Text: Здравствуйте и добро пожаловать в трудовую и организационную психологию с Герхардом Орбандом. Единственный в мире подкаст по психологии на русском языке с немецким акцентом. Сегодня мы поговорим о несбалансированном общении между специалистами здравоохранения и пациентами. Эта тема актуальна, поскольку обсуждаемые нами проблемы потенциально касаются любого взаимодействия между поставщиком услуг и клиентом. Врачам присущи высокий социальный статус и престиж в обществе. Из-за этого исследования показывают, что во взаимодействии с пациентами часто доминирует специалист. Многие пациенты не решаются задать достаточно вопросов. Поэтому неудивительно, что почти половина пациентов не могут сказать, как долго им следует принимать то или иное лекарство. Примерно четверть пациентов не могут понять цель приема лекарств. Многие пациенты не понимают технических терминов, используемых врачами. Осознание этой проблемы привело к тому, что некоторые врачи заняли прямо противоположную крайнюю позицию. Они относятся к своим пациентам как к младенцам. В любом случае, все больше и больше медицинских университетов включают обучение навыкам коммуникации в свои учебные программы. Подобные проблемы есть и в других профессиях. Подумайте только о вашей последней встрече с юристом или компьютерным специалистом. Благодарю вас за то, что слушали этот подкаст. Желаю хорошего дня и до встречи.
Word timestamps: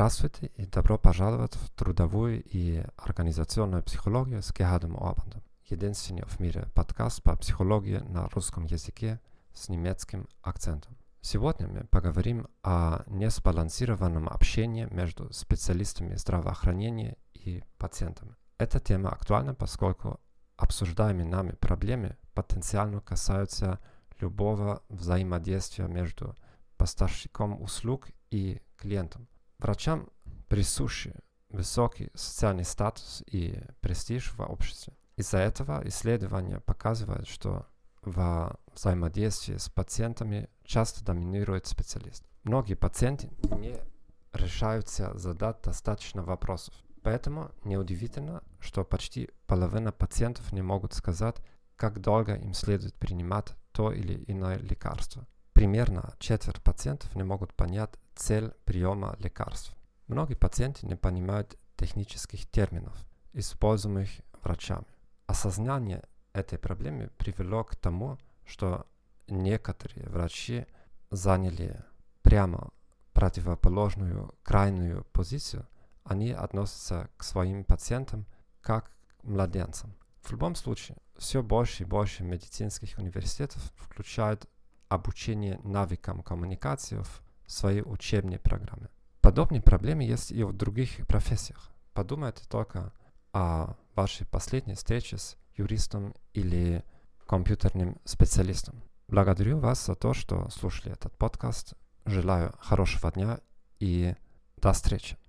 Здравствуйте 0.00 0.46
и 0.56 0.64
добро 0.64 0.96
пожаловать 0.96 1.56
в 1.56 1.68
трудовую 1.72 2.42
и 2.42 2.82
организационную 2.96 3.82
психологию 3.82 4.42
с 4.42 4.50
Герхардом 4.50 4.96
Орбандом. 4.96 5.42
Единственный 5.66 6.24
в 6.24 6.40
мире 6.40 6.66
подкаст 6.74 7.22
по 7.22 7.36
психологии 7.36 7.98
на 7.98 8.26
русском 8.30 8.64
языке 8.64 9.20
с 9.52 9.68
немецким 9.68 10.26
акцентом. 10.40 10.96
Сегодня 11.20 11.68
мы 11.68 11.84
поговорим 11.84 12.46
о 12.62 13.02
несбалансированном 13.08 14.30
общении 14.30 14.88
между 14.90 15.30
специалистами 15.34 16.14
здравоохранения 16.14 17.18
и 17.34 17.62
пациентами. 17.76 18.36
Эта 18.56 18.80
тема 18.80 19.10
актуальна, 19.10 19.54
поскольку 19.54 20.18
обсуждаемые 20.56 21.26
нами 21.26 21.52
проблемы 21.52 22.16
потенциально 22.32 23.02
касаются 23.02 23.78
любого 24.18 24.82
взаимодействия 24.88 25.88
между 25.88 26.36
поставщиком 26.78 27.60
услуг 27.60 28.08
и 28.30 28.62
клиентом. 28.78 29.28
Врачам 29.60 30.08
присущи 30.48 31.14
высокий 31.50 32.10
социальный 32.14 32.64
статус 32.64 33.22
и 33.26 33.62
престиж 33.82 34.32
в 34.32 34.40
обществе. 34.40 34.94
Из-за 35.16 35.36
этого 35.36 35.82
исследования 35.86 36.60
показывают, 36.60 37.28
что 37.28 37.66
во 38.00 38.56
взаимодействии 38.74 39.58
с 39.58 39.68
пациентами 39.68 40.48
часто 40.64 41.04
доминирует 41.04 41.66
специалист. 41.66 42.24
Многие 42.42 42.72
пациенты 42.72 43.28
не 43.58 43.76
решаются 44.32 45.16
задать 45.18 45.60
достаточно 45.60 46.22
вопросов. 46.22 46.74
Поэтому 47.02 47.50
неудивительно, 47.62 48.42
что 48.60 48.82
почти 48.82 49.28
половина 49.46 49.92
пациентов 49.92 50.52
не 50.54 50.62
могут 50.62 50.94
сказать, 50.94 51.36
как 51.76 52.00
долго 52.00 52.34
им 52.34 52.54
следует 52.54 52.94
принимать 52.94 53.52
то 53.72 53.92
или 53.92 54.24
иное 54.26 54.56
лекарство. 54.56 55.26
Примерно 55.60 56.14
четверть 56.18 56.62
пациентов 56.62 57.14
не 57.14 57.22
могут 57.22 57.52
понять 57.52 57.90
цель 58.14 58.54
приема 58.64 59.14
лекарств. 59.18 59.76
Многие 60.06 60.32
пациенты 60.32 60.86
не 60.86 60.96
понимают 60.96 61.54
технических 61.76 62.50
терминов, 62.50 62.96
используемых 63.34 64.08
врачами. 64.40 64.86
Осознание 65.26 66.02
этой 66.32 66.58
проблемы 66.58 67.10
привело 67.18 67.62
к 67.62 67.76
тому, 67.76 68.16
что 68.46 68.86
некоторые 69.28 70.08
врачи 70.08 70.64
заняли 71.10 71.84
прямо 72.22 72.70
противоположную 73.12 74.34
крайнюю 74.42 75.04
позицию. 75.12 75.68
Они 76.04 76.30
относятся 76.30 77.10
к 77.18 77.22
своим 77.22 77.64
пациентам 77.64 78.24
как 78.62 78.92
к 79.18 79.24
младенцам. 79.24 79.94
В 80.22 80.32
любом 80.32 80.54
случае, 80.54 80.96
все 81.18 81.42
больше 81.42 81.82
и 81.82 81.86
больше 81.86 82.22
медицинских 82.22 82.96
университетов 82.96 83.62
включают 83.76 84.48
обучение 84.90 85.58
навыкам 85.62 86.22
коммуникации 86.22 86.98
в 86.98 87.22
свои 87.46 87.80
учебные 87.80 88.38
программы. 88.38 88.90
Подобные 89.22 89.62
проблемы 89.62 90.02
есть 90.02 90.32
и 90.32 90.42
в 90.42 90.52
других 90.52 91.06
профессиях. 91.06 91.70
Подумайте 91.94 92.42
только 92.48 92.92
о 93.32 93.76
вашей 93.94 94.26
последней 94.26 94.74
встрече 94.74 95.16
с 95.16 95.36
юристом 95.56 96.14
или 96.34 96.84
компьютерным 97.26 97.98
специалистом. 98.04 98.82
Благодарю 99.06 99.58
вас 99.58 99.86
за 99.86 99.94
то, 99.94 100.12
что 100.12 100.48
слушали 100.50 100.92
этот 100.92 101.16
подкаст. 101.16 101.74
Желаю 102.04 102.52
хорошего 102.60 103.12
дня 103.12 103.40
и 103.78 104.14
до 104.56 104.72
встречи. 104.72 105.19